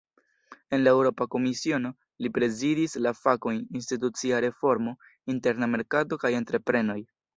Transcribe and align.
En 0.75 0.79
la 0.83 0.93
Eŭropa 0.95 1.25
Komisiono, 1.35 1.91
li 2.25 2.31
prezidis 2.37 2.97
la 3.07 3.11
fakojn 3.19 3.59
"institucia 3.81 4.41
reformo, 4.47 4.95
interna 5.35 5.71
merkato 5.75 6.19
kaj 6.25 6.33
entreprenoj". 6.41 6.99